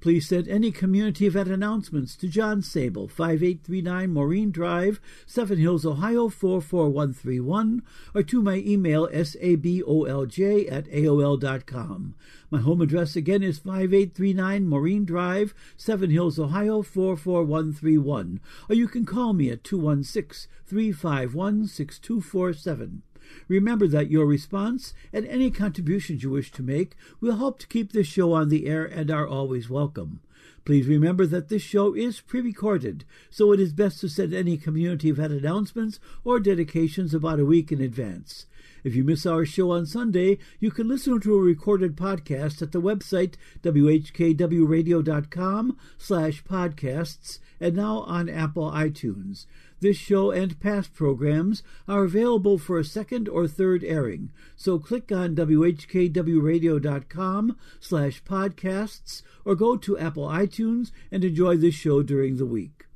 Please 0.00 0.28
send 0.28 0.46
any 0.46 0.70
community 0.70 1.26
event 1.26 1.48
announcements 1.48 2.14
to 2.16 2.28
John 2.28 2.62
Sabol, 2.62 3.10
5839 3.10 4.12
Maureen 4.12 4.52
Drive, 4.52 5.00
Seven 5.26 5.58
Hills, 5.58 5.84
Ohio 5.84 6.28
44131, 6.28 7.82
or 8.14 8.22
to 8.22 8.40
my 8.40 8.56
email 8.56 9.08
sabolj 9.08 10.72
at 10.72 10.86
aol.com. 10.86 12.14
My 12.48 12.60
home 12.60 12.80
address 12.80 13.16
again 13.16 13.42
is 13.42 13.58
5839 13.58 14.68
Maureen 14.68 15.04
Drive, 15.04 15.52
Seven 15.76 16.10
Hills, 16.10 16.38
Ohio 16.38 16.82
44131, 16.82 18.40
or 18.68 18.76
you 18.76 18.86
can 18.86 19.04
call 19.04 19.32
me 19.32 19.50
at 19.50 19.64
216 19.64 20.48
351 20.64 21.66
6247. 21.66 23.02
Remember 23.48 23.86
that 23.88 24.10
your 24.10 24.26
response 24.26 24.94
and 25.12 25.26
any 25.26 25.50
contributions 25.50 26.22
you 26.22 26.30
wish 26.30 26.52
to 26.52 26.62
make 26.62 26.96
will 27.20 27.36
help 27.36 27.58
to 27.60 27.66
keep 27.66 27.92
this 27.92 28.06
show 28.06 28.32
on 28.32 28.48
the 28.48 28.66
air 28.66 28.84
and 28.84 29.10
are 29.10 29.26
always 29.26 29.70
welcome. 29.70 30.20
Please 30.64 30.86
remember 30.86 31.24
that 31.24 31.48
this 31.48 31.62
show 31.62 31.94
is 31.94 32.20
pre 32.20 32.42
recorded, 32.42 33.04
so 33.30 33.52
it 33.52 33.60
is 33.60 33.72
best 33.72 34.00
to 34.00 34.08
send 34.08 34.34
any 34.34 34.58
community 34.58 35.08
event 35.08 35.32
announcements 35.32 35.98
or 36.24 36.38
dedications 36.38 37.14
about 37.14 37.40
a 37.40 37.46
week 37.46 37.72
in 37.72 37.80
advance. 37.80 38.44
If 38.84 38.94
you 38.94 39.02
miss 39.02 39.24
our 39.24 39.46
show 39.46 39.70
on 39.70 39.86
Sunday, 39.86 40.36
you 40.60 40.70
can 40.70 40.86
listen 40.86 41.18
to 41.20 41.34
a 41.34 41.40
recorded 41.40 41.96
podcast 41.96 42.60
at 42.62 42.72
the 42.72 42.82
website 42.82 43.34
whkwradio.com 43.62 45.78
slash 45.96 46.44
podcasts 46.44 47.38
and 47.60 47.74
now 47.74 48.00
on 48.00 48.28
Apple 48.28 48.70
iTunes. 48.70 49.46
This 49.80 49.96
show 49.96 50.32
and 50.32 50.58
past 50.58 50.92
programs 50.92 51.62
are 51.86 52.02
available 52.02 52.58
for 52.58 52.80
a 52.80 52.84
second 52.84 53.28
or 53.28 53.46
third 53.46 53.84
airing, 53.84 54.32
so 54.56 54.80
click 54.80 55.12
on 55.12 55.36
whkwradio.com 55.36 57.56
slash 57.78 58.24
podcasts 58.24 59.22
or 59.44 59.54
go 59.54 59.76
to 59.76 59.96
Apple 59.96 60.26
iTunes 60.26 60.90
and 61.12 61.22
enjoy 61.22 61.56
this 61.56 61.76
show 61.76 62.02
during 62.02 62.38
the 62.38 62.46
week. 62.46 62.86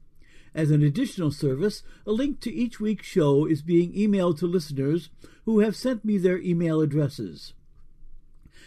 As 0.54 0.70
an 0.72 0.82
additional 0.82 1.30
service, 1.30 1.84
a 2.04 2.10
link 2.10 2.40
to 2.40 2.52
each 2.52 2.80
week's 2.80 3.06
show 3.06 3.46
is 3.46 3.62
being 3.62 3.92
emailed 3.92 4.40
to 4.40 4.46
listeners 4.46 5.08
who 5.44 5.60
have 5.60 5.76
sent 5.76 6.04
me 6.04 6.18
their 6.18 6.38
email 6.38 6.80
addresses. 6.80 7.54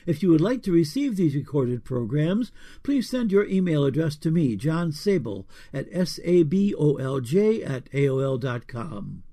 If 0.06 0.22
you 0.22 0.30
would 0.30 0.42
like 0.42 0.62
to 0.64 0.72
receive 0.72 1.16
these 1.16 1.36
recorded 1.36 1.84
programs, 1.84 2.52
please 2.84 3.10
send 3.10 3.32
your 3.32 3.46
email 3.46 3.84
address 3.84 4.16
to 4.18 4.32
me, 4.32 4.56
John 4.56 4.92
Sabol, 4.92 5.46
at 5.74 5.88
S-A-B-O-L-J 5.92 7.64
at 7.64 7.86
AOL.com. 7.92 9.24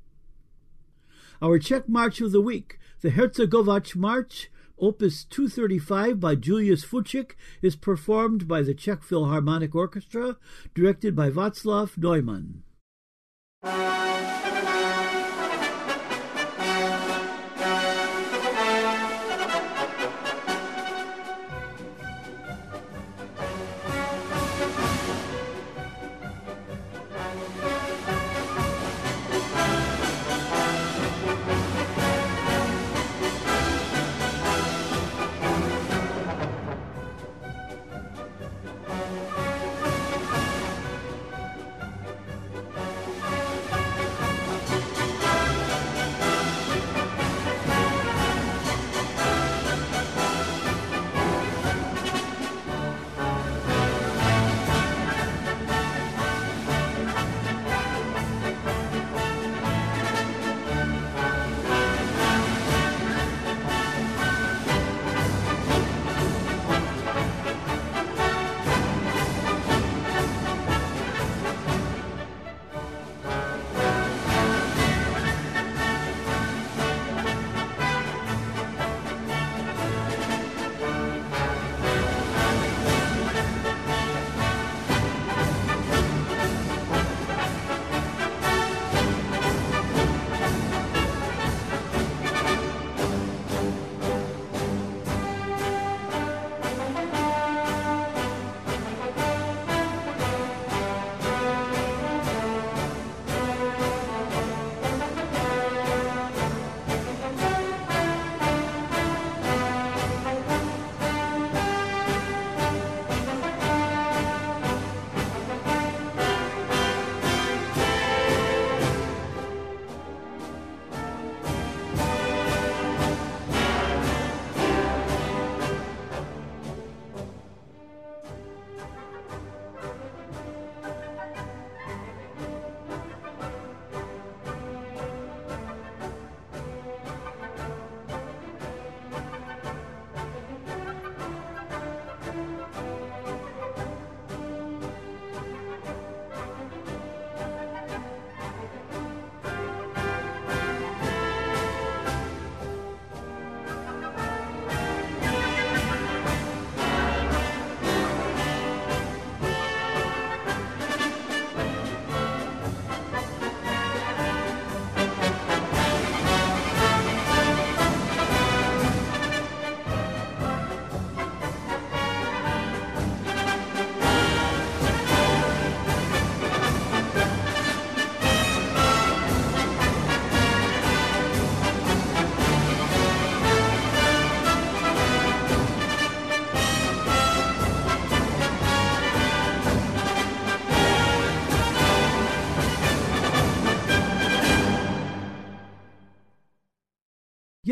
Our 1.43 1.59
Czech 1.59 1.89
March 1.89 2.21
of 2.21 2.33
the 2.33 2.41
Week, 2.41 2.79
the 3.01 3.11
Hercegovac 3.11 3.97
March, 3.97 4.51
Opus 4.79 5.25
235 5.25 6.19
by 6.19 6.35
Julius 6.35 6.85
Fučík, 6.85 7.33
is 7.61 7.77
performed 7.77 8.49
by 8.49 8.63
the 8.63 8.75
Czech 8.75 9.03
Philharmonic 9.03 9.75
Orchestra, 9.75 10.37
directed 10.75 11.15
by 11.15 11.31
Václav 11.31 11.99
Neumann. 11.99 12.63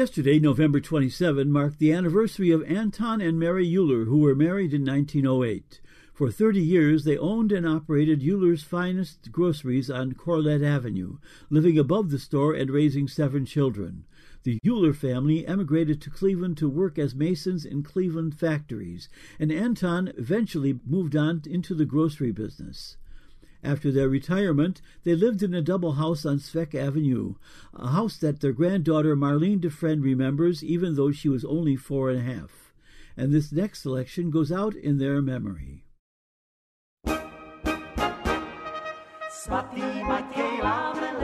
Yesterday, 0.00 0.38
November 0.38 0.80
27, 0.80 1.52
marked 1.52 1.78
the 1.78 1.92
anniversary 1.92 2.50
of 2.52 2.62
Anton 2.62 3.20
and 3.20 3.38
Mary 3.38 3.66
Euler, 3.76 4.06
who 4.06 4.20
were 4.20 4.34
married 4.34 4.72
in 4.72 4.82
1908. 4.82 5.82
For 6.14 6.30
30 6.30 6.58
years, 6.58 7.04
they 7.04 7.18
owned 7.18 7.52
and 7.52 7.68
operated 7.68 8.22
Euler's 8.22 8.62
finest 8.62 9.30
groceries 9.30 9.90
on 9.90 10.14
Corlett 10.14 10.64
Avenue, 10.64 11.18
living 11.50 11.78
above 11.78 12.10
the 12.10 12.18
store 12.18 12.54
and 12.54 12.70
raising 12.70 13.08
seven 13.08 13.44
children. 13.44 14.06
The 14.42 14.58
Euler 14.66 14.94
family 14.94 15.46
emigrated 15.46 16.00
to 16.00 16.10
Cleveland 16.10 16.56
to 16.56 16.68
work 16.70 16.98
as 16.98 17.14
masons 17.14 17.66
in 17.66 17.82
Cleveland 17.82 18.34
factories, 18.34 19.10
and 19.38 19.52
Anton 19.52 20.14
eventually 20.16 20.80
moved 20.86 21.14
on 21.14 21.42
into 21.44 21.74
the 21.74 21.84
grocery 21.84 22.32
business. 22.32 22.96
After 23.62 23.92
their 23.92 24.08
retirement, 24.08 24.80
they 25.04 25.14
lived 25.14 25.42
in 25.42 25.52
a 25.52 25.60
double 25.60 25.92
house 25.92 26.24
on 26.24 26.38
Svek 26.38 26.74
Avenue, 26.74 27.34
a 27.74 27.88
house 27.88 28.16
that 28.18 28.40
their 28.40 28.52
granddaughter 28.52 29.14
Marlene 29.14 29.60
DeFriend 29.60 30.02
remembers 30.02 30.64
even 30.64 30.94
though 30.94 31.12
she 31.12 31.28
was 31.28 31.44
only 31.44 31.76
four 31.76 32.10
and 32.10 32.20
a 32.20 32.22
half. 32.22 32.72
And 33.16 33.32
this 33.32 33.52
next 33.52 33.82
selection 33.82 34.30
goes 34.30 34.50
out 34.50 34.74
in 34.74 34.98
their 34.98 35.20
memory. 35.20 35.84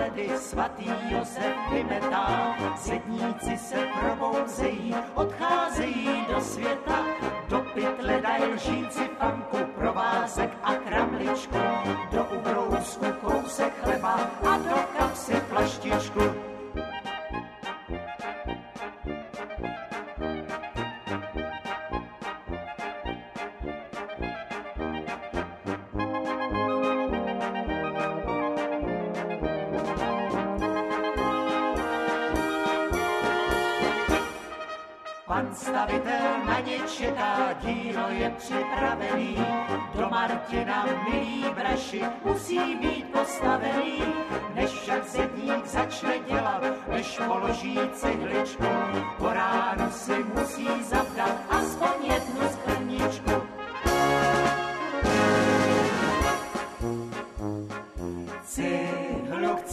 Ledy, 0.06 0.30
svatý 0.38 0.90
Josef 1.10 1.56
vymetá, 1.70 2.56
sedníci 2.76 3.58
se 3.58 3.88
probouzejí, 4.00 4.94
odcházejí 5.14 6.26
do 6.34 6.40
světa, 6.40 7.04
do 7.48 7.60
pytle 7.74 8.20
dají 8.20 8.44
lžíci 8.44 9.10
fanku, 9.18 9.58
provázek 9.74 10.50
a 10.62 10.74
kramličku, 10.74 11.58
do 12.10 12.24
ubrousku 12.38 13.06
kousek 13.20 13.72
chleba 13.82 14.30
a 14.50 14.58
do 14.58 14.76
kapsy 14.98 15.34
plaštičku. 15.48 16.55
Stavitel 35.66 36.44
na 36.46 36.60
ně 36.60 36.78
čeká, 36.96 37.52
dílo 37.60 38.08
je 38.08 38.30
připravený. 38.30 39.36
Do 39.94 40.08
Martina, 40.08 40.86
milí 41.08 41.44
braši, 41.54 42.02
musí 42.24 42.74
být 42.74 43.04
postavený. 43.12 44.02
Než 44.54 44.70
však 44.70 45.08
zedník 45.08 45.66
začne 45.66 46.18
dělat, 46.18 46.62
než 46.88 47.20
položí 47.26 47.78
cihličku, 47.92 48.64
po 49.18 49.32
ránu 49.32 49.90
si 49.90 50.24
musí 50.34 50.68
zavdat 50.82 51.36
aspoň 51.48 52.06
jednu 52.12 52.48
skleničku. 52.52 53.30
Cihlu 58.44 59.56
k 59.56 59.64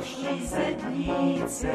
ti 0.00 0.06
šumavští 0.06 0.46
zedníci. 0.46 1.72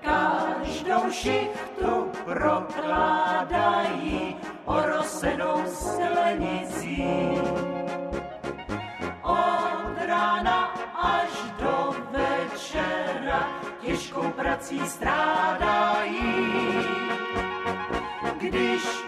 Každou 0.00 1.10
šichtu 1.10 2.10
prokládají 2.24 4.36
orosenou 4.64 5.62
sklenicí. 5.66 7.04
Od 9.22 9.98
rána 10.06 10.74
až 10.94 11.30
do 11.58 11.94
večera 12.10 13.48
těžkou 13.80 14.30
prací 14.30 14.86
strádají. 14.86 16.54
Když 18.38 19.03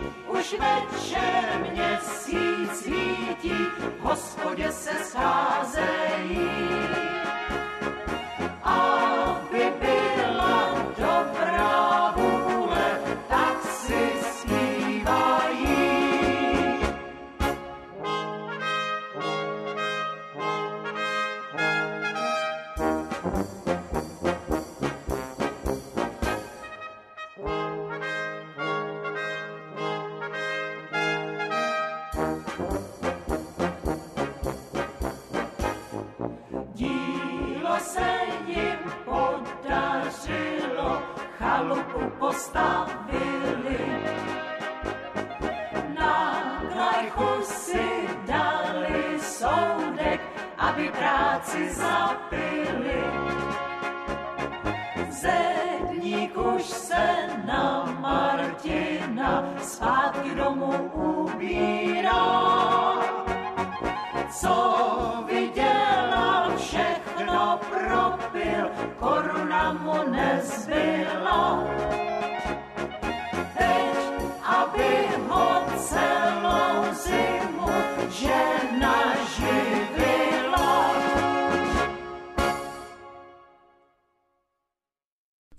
už 0.47 0.61
večer 0.61 1.67
měsíc 1.73 2.71
svítí, 2.73 3.55
v 3.79 4.01
hospodě 4.01 4.73
se 4.73 4.91
scházejí. 5.05 7.06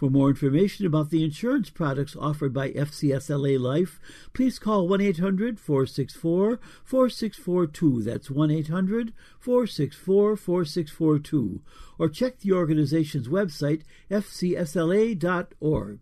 For 0.00 0.08
more 0.08 0.30
information 0.30 0.86
about 0.86 1.10
the 1.10 1.22
insurance 1.22 1.68
products 1.68 2.16
offered 2.18 2.54
by 2.54 2.70
FCSLA 2.70 3.60
Life, 3.60 4.00
please 4.32 4.58
call 4.58 4.88
1 4.88 4.98
800 5.02 5.60
464 5.60 6.58
4642. 6.82 8.02
That's 8.04 8.30
1 8.30 8.50
800 8.50 9.12
464 9.38 10.38
4642. 10.38 11.60
Or 11.98 12.08
check 12.08 12.38
the 12.38 12.52
organization's 12.52 13.28
website, 13.28 13.82
fcsla.org. 14.10 15.98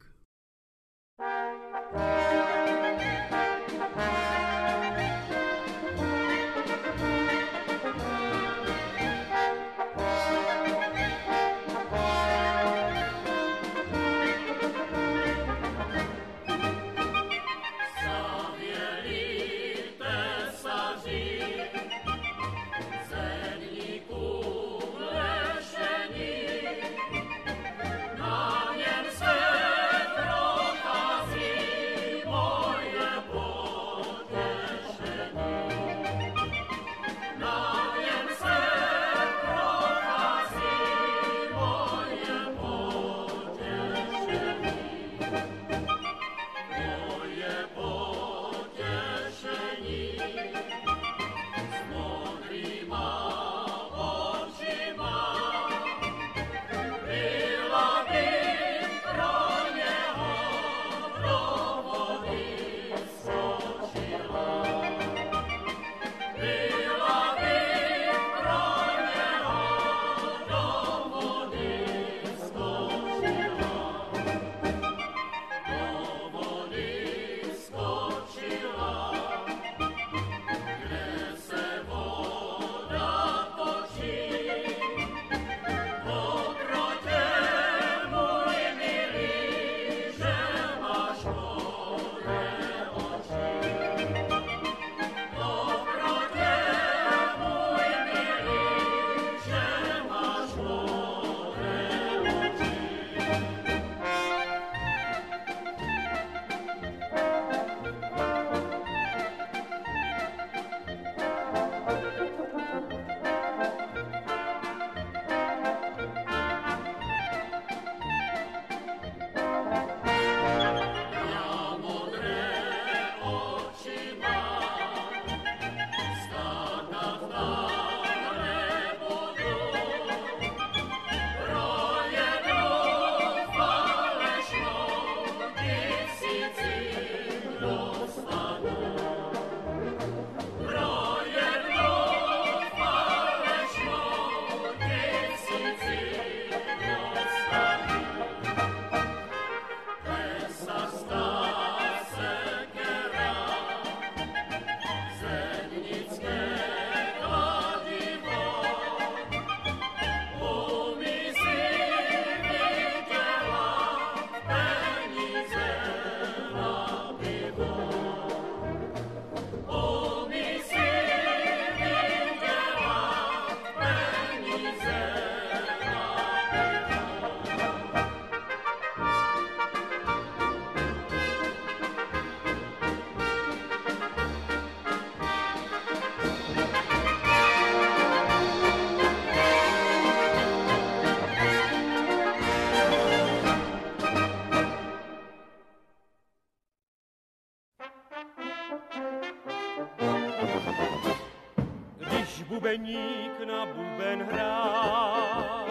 bubeník 202.59 203.39
na 203.47 203.67
buben 203.71 204.27
hrál, 204.27 205.63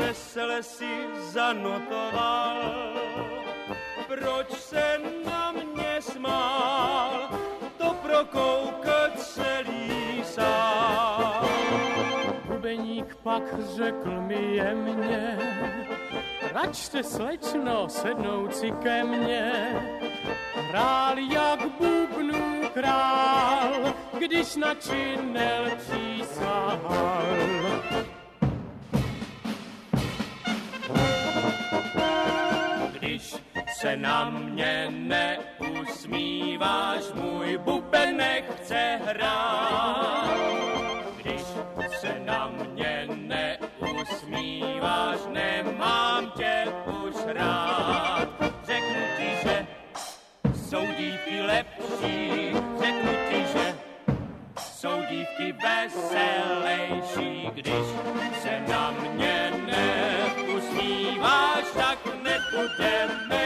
vesele 0.00 0.62
si 0.62 0.88
zanotoval, 1.28 2.56
proč 4.08 4.48
se 4.48 5.00
na 5.28 5.52
mě 5.52 6.00
smál, 6.00 7.28
to 7.76 7.92
prokoukl 8.00 9.12
celý 9.16 10.24
sál. 10.24 11.44
Bubeník 12.48 13.16
pak 13.22 13.42
řekl 13.76 14.20
mi 14.20 14.56
jemně, 14.56 15.38
račte 16.52 17.04
slečno 17.04 17.88
sednout 17.88 18.56
si 18.56 18.72
ke 18.72 19.04
mně, 19.04 19.52
hrál 20.54 21.18
jak 21.18 21.60
bubnů 21.76 22.68
král, 22.74 23.92
když 24.36 24.56
na 24.56 24.74
činel 24.74 25.64
přísahal. 25.78 27.26
Když 32.92 33.36
se 33.76 33.96
na 33.96 34.30
mě 34.30 34.88
neusmíváš, 35.70 37.02
můj 37.14 37.58
buben 37.58 38.16
nechce 38.16 39.00
hrát. 39.06 40.30
Když 41.16 41.42
se 42.00 42.20
na 42.24 42.48
mě 42.48 43.08
neusmíváš, 43.16 45.18
nemám 45.28 46.32
tě 46.36 46.66
už 47.06 47.16
rád. 47.26 48.28
Řeknu 48.66 49.00
ti, 49.16 49.28
že 49.42 49.66
jsou 50.54 50.86
dívky 50.86 51.42
lepší, 51.42 52.52
řeknu 52.80 53.12
ti, 53.12 53.25
dívky 55.38 55.52
veselejší, 55.52 57.50
když 57.54 57.74
se 58.42 58.60
na 58.68 58.90
mě 58.90 59.52
neusmíváš, 60.46 61.64
tak 61.74 61.98
nebudeme 62.22 63.45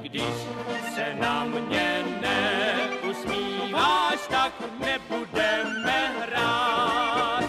když 0.00 0.34
se 0.94 1.14
na 1.14 1.44
mě 1.44 2.04
neusmíváš, 2.20 4.18
tak 4.30 4.52
nebudeme 4.78 6.12
hrát. 6.20 7.44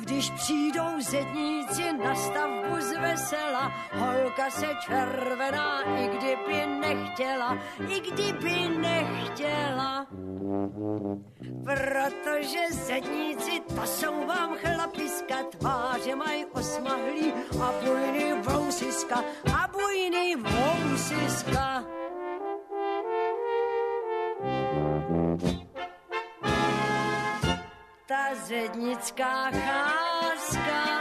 Když 0.00 0.30
přijdou 0.30 1.00
zedníci 1.00 1.92
na 2.04 2.14
stavbu 2.14 2.80
z 2.80 2.98
vesela, 3.00 3.72
holka 3.92 4.50
se 4.50 4.66
červená, 4.86 5.73
nechtěla, 7.18 7.58
i 7.88 8.00
kdyby 8.00 8.68
nechtěla. 8.78 10.06
Protože 11.64 12.58
zedníci, 12.70 13.60
to 13.74 13.86
jsou 13.86 14.26
vám 14.26 14.56
chlapiska, 14.56 15.36
tváře 15.58 16.14
mají 16.16 16.44
osmahlý 16.44 17.32
a 17.62 17.72
bujný 17.84 18.32
vousiska, 18.42 19.24
a 19.54 19.68
bujný 19.72 20.36
vousiska. 20.36 21.84
ta 28.06 28.34
zednická 28.34 29.50
cháska, 29.50 30.93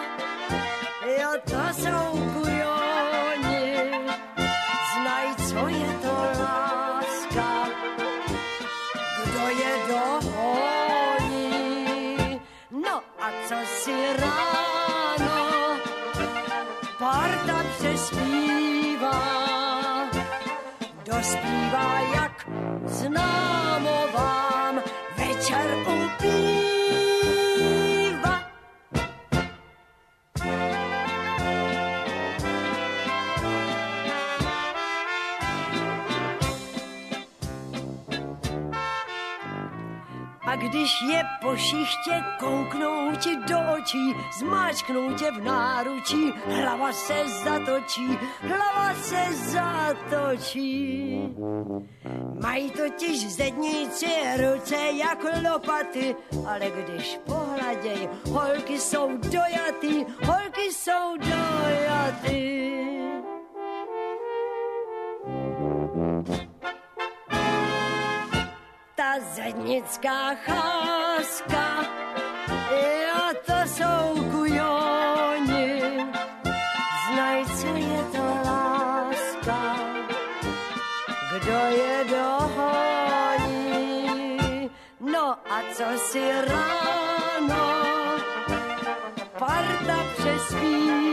známo 23.03 23.62
když 40.73 41.01
je 41.01 41.23
po 41.41 41.55
šichtě, 41.55 42.23
kouknou 42.39 43.15
ti 43.15 43.35
do 43.35 43.57
očí, 43.77 44.15
zmáčknou 44.39 45.13
tě 45.13 45.31
v 45.31 45.43
náručí, 45.43 46.33
hlava 46.45 46.93
se 46.93 47.13
zatočí, 47.43 48.19
hlava 48.41 48.93
se 48.95 49.23
zatočí. 49.33 51.21
Mají 52.41 52.71
totiž 52.71 53.33
zedníci 53.33 54.07
ruce 54.37 54.75
jako 54.75 55.27
lopaty, 55.51 56.15
ale 56.47 56.71
když 56.71 57.19
pohladěj, 57.25 58.09
holky 58.31 58.79
jsou 58.79 59.17
dojatý, 59.17 60.05
holky 60.25 60.73
jsou 60.73 61.17
dojatý. 61.17 62.72
Ta 69.13 69.19
zednická 69.35 70.35
cháska, 70.35 71.85
jo, 72.81 73.33
to 73.45 73.53
jsou 73.65 74.23
kujoni, 74.31 75.81
znaj, 77.05 77.45
co 77.45 77.67
je 77.67 78.03
to 78.11 78.23
láska, 78.45 79.75
kdo 81.33 81.59
je 81.77 82.05
dohoní, 82.09 83.59
no 84.99 85.37
a 85.49 85.61
co 85.73 85.85
si 85.97 86.31
ráno, 86.31 87.73
parta 89.39 89.97
přespívá, 90.17 91.12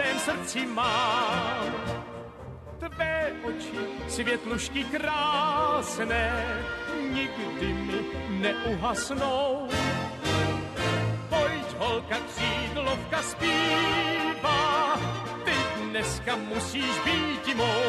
svém 0.00 0.18
srdci 0.18 0.66
mám. 0.66 1.74
tvé 2.78 3.32
oči, 3.44 3.76
světlušky 4.08 4.84
krásné, 4.84 6.44
nikdy 7.12 7.72
mi 7.72 8.00
neuhasnou. 8.28 9.68
Pojď, 11.28 11.76
holka, 11.78 12.16
křídlovka 12.16 13.22
zpívá, 13.22 14.96
ty 15.44 15.52
dneska 15.84 16.36
musíš 16.36 16.98
být 17.04 17.56
mou. 17.56 17.82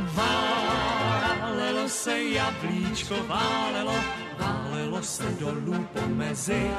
Válelo 0.00 1.88
se 1.88 2.22
jablíčko, 2.22 3.14
válelo, 3.26 3.94
válelo 4.38 5.02
se 5.02 5.24
dolů 5.24 5.88
pomezi. 5.92 6.70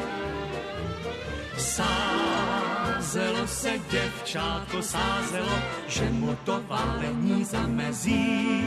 Sázelo 2.98 3.48
se 3.48 3.74
děvčátko, 3.89 4.82
sázelo, 4.82 5.60
že 5.88 6.10
mu 6.10 6.38
to 6.43 6.64
válení 6.68 7.45
zamezí. 7.45 8.66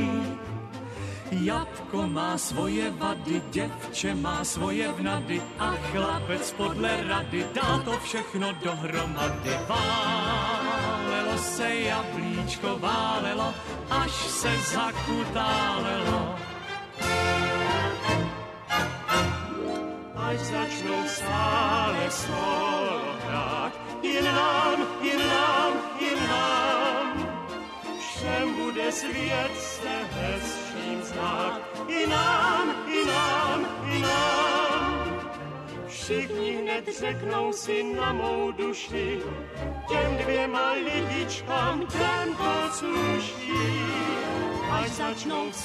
Jabko 1.31 2.07
má 2.07 2.39
svoje 2.39 2.91
vady, 2.91 3.43
děvče 3.51 4.15
má 4.15 4.45
svoje 4.45 4.93
vnady 4.93 5.43
a 5.59 5.75
chlapec 5.91 6.53
podle 6.53 7.05
rady 7.09 7.47
dá 7.55 7.79
to 7.85 7.99
všechno 7.99 8.53
dohromady. 8.63 9.51
Válelo 9.69 11.39
se 11.39 11.75
jablíčko, 11.75 12.79
válelo, 12.79 13.55
až 13.91 14.13
se 14.13 14.51
zakutálelo. 14.75 16.39
Až 20.17 20.39
začnou 20.39 21.03
stále 21.07 22.11
solo 22.11 23.01
hrát, 23.27 23.90
jinam, 24.03 24.87
jinam, 25.03 25.73
jinam. 26.01 27.31
Všem 27.99 28.55
bude 28.55 28.93
svět 28.93 29.51
se 29.57 29.97
hezčím 30.11 31.03
znát, 31.03 31.61
jinam, 31.89 32.75
jinam, 32.89 33.67
jinam. 33.93 35.21
Všichni 35.87 36.53
hned 36.53 36.89
řeknou 37.01 37.53
si 37.53 37.83
na 37.83 38.13
mou 38.13 38.53
duši, 38.53 39.21
těm 39.89 40.17
dvěma 40.17 40.73
lidičkám 40.73 41.87
ten 41.87 42.37
to 42.37 42.73
sluší. 42.73 43.81
Až 44.71 44.91
začnou 44.91 45.51
v 45.51 45.57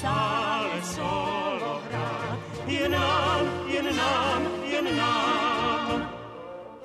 solo 0.94 1.82
hrát, 1.90 2.38
jen 2.66 2.92
nám, 2.92 3.46
jen 3.66 3.96
nám, 3.96 4.42
jen 4.64 4.96
nám. 4.96 6.10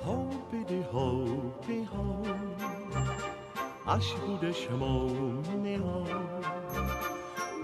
Home 0.02 0.41
Houpidi, 0.52 0.84
houpi, 0.92 1.88
hou, 1.92 2.24
až 3.86 4.14
budeš 4.26 4.68
mou 4.76 5.08
milou. 5.62 6.06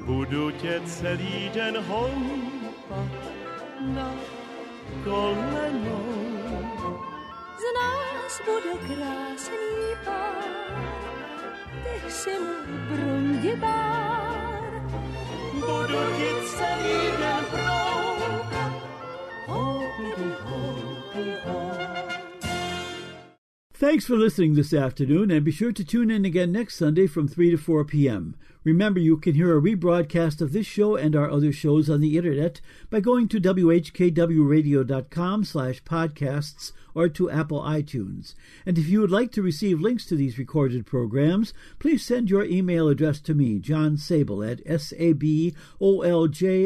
Budu 0.04 0.50
tě 0.50 0.80
celý 0.86 1.50
den 1.54 1.76
houpat 1.76 3.12
na 3.80 4.14
kolenou. 5.04 6.04
Z 7.60 7.64
nás 7.76 8.32
bude 8.44 8.72
krásný 8.86 9.68
pár, 10.04 10.44
ty 11.84 12.10
si 12.10 12.30
můj 12.38 12.78
brundibár. 12.88 14.70
Budu 15.52 16.00
ti 16.16 16.30
celý 16.56 17.16
den 17.20 17.44
broukat, 17.52 18.72
houpidi, 19.46 20.32
houpi, 20.44 21.34
hou. 21.44 21.67
Thanks 23.78 24.06
for 24.06 24.16
listening 24.16 24.54
this 24.54 24.72
afternoon, 24.72 25.30
and 25.30 25.44
be 25.44 25.52
sure 25.52 25.70
to 25.70 25.84
tune 25.84 26.10
in 26.10 26.24
again 26.24 26.50
next 26.50 26.74
Sunday 26.74 27.06
from 27.06 27.28
3 27.28 27.52
to 27.52 27.56
4 27.56 27.84
p.m. 27.84 28.34
Remember, 28.64 28.98
you 28.98 29.16
can 29.16 29.36
hear 29.36 29.56
a 29.56 29.62
rebroadcast 29.62 30.40
of 30.40 30.52
this 30.52 30.66
show 30.66 30.96
and 30.96 31.14
our 31.14 31.30
other 31.30 31.52
shows 31.52 31.88
on 31.88 32.00
the 32.00 32.16
internet 32.16 32.60
by 32.90 32.98
going 32.98 33.28
to 33.28 33.40
whkwradio.com 33.40 35.44
slash 35.44 35.84
podcasts 35.84 36.72
or 36.92 37.08
to 37.08 37.30
Apple 37.30 37.62
iTunes. 37.62 38.34
And 38.66 38.78
if 38.78 38.88
you 38.88 39.00
would 39.00 39.12
like 39.12 39.30
to 39.30 39.42
receive 39.42 39.80
links 39.80 40.06
to 40.06 40.16
these 40.16 40.40
recorded 40.40 40.84
programs, 40.84 41.54
please 41.78 42.04
send 42.04 42.30
your 42.30 42.44
email 42.44 42.88
address 42.88 43.20
to 43.20 43.32
me, 43.32 43.60
John 43.60 43.96
Sabol, 43.96 44.50
at 44.50 44.64
sabolj 44.64 45.54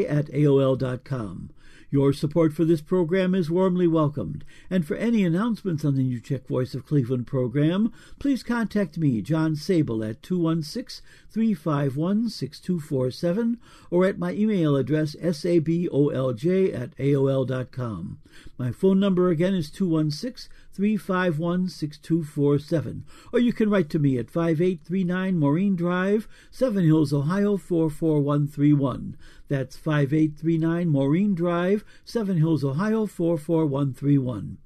at 0.09 0.25
aol.com. 0.31 1.51
Your 1.93 2.11
support 2.11 2.53
for 2.53 2.65
this 2.65 2.81
program 2.81 3.35
is 3.35 3.51
warmly 3.51 3.85
welcomed, 3.85 4.43
and 4.67 4.83
for 4.83 4.95
any 4.95 5.23
announcements 5.23 5.85
on 5.85 5.93
the 5.93 6.01
New 6.01 6.19
Czech 6.19 6.47
Voice 6.47 6.73
of 6.73 6.87
Cleveland 6.87 7.27
program, 7.27 7.93
please 8.17 8.41
contact 8.41 8.97
me, 8.97 9.21
John 9.21 9.53
Sabol, 9.53 10.03
at 10.09 10.23
216 10.23 11.05
351 11.29 12.29
6247 12.29 13.59
or 13.91 14.07
at 14.07 14.17
my 14.17 14.31
email 14.31 14.75
address 14.75 15.15
sabolj 15.15 16.73
at 16.73 16.97
aol.com. 16.97 18.17
My 18.57 18.71
phone 18.71 18.99
number 18.99 19.29
again 19.29 19.53
is 19.53 19.69
216 19.69 20.51
351 20.73 21.69
6247, 21.69 23.05
or 23.31 23.39
you 23.39 23.53
can 23.53 23.69
write 23.69 23.89
to 23.91 23.99
me 23.99 24.17
at 24.17 24.31
5839 24.31 25.37
Maureen 25.37 25.75
Drive, 25.75 26.27
Seven 26.49 26.83
Hills, 26.83 27.13
Ohio 27.13 27.57
44131. 27.57 29.15
That's 29.47 29.77
5839 29.77 30.89
Maureen 30.89 31.35
Drive, 31.35 31.85
Seven 32.03 32.37
Hills, 32.37 32.63
Ohio 32.63 33.05
44131. 33.05 34.57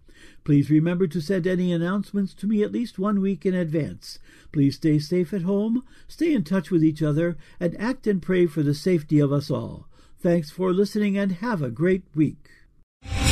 Please 0.44 0.70
remember 0.70 1.08
to 1.08 1.20
send 1.20 1.46
any 1.46 1.74
announcements 1.74 2.34
to 2.34 2.48
me 2.48 2.64
at 2.64 2.72
least 2.72 2.98
one 2.98 3.20
week 3.20 3.46
in 3.46 3.54
advance. 3.54 4.18
Please 4.54 4.76
stay 4.76 4.98
safe 4.98 5.34
at 5.34 5.42
home, 5.42 5.84
stay 6.08 6.34
in 6.34 6.44
touch 6.44 6.72
with 6.72 6.84
each 6.84 7.04
other, 7.04 7.38
and 7.60 7.76
act 7.80 8.08
and 8.08 8.22
pray 8.22 8.46
for 8.46 8.64
the 8.64 8.74
safety 8.74 9.20
of 9.20 9.34
us 9.34 9.52
all. 9.52 9.88
Thanks 10.20 10.50
for 10.50 10.72
listening 10.72 11.18
and 11.18 11.34
have 11.34 11.62
a 11.62 11.70
great 11.70 12.04
week. 12.16 12.50